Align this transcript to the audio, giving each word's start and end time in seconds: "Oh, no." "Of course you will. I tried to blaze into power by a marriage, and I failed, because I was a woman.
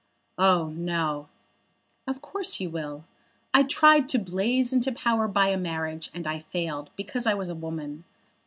"Oh, 0.39 0.69
no." 0.69 1.29
"Of 2.07 2.23
course 2.23 2.59
you 2.59 2.71
will. 2.71 3.05
I 3.53 3.61
tried 3.61 4.09
to 4.09 4.17
blaze 4.17 4.73
into 4.73 4.91
power 4.91 5.27
by 5.27 5.49
a 5.49 5.57
marriage, 5.57 6.09
and 6.11 6.25
I 6.25 6.39
failed, 6.39 6.89
because 6.95 7.27
I 7.27 7.35
was 7.35 7.49
a 7.49 7.53
woman. 7.55 8.03